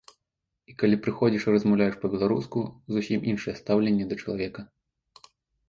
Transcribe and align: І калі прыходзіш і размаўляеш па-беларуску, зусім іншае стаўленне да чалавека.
І 0.69 0.73
калі 0.83 0.97
прыходзіш 1.07 1.45
і 1.47 1.53
размаўляеш 1.57 1.95
па-беларуску, 2.07 2.65
зусім 2.97 3.19
іншае 3.35 3.55
стаўленне 3.63 4.05
да 4.15 4.21
чалавека. 4.25 4.61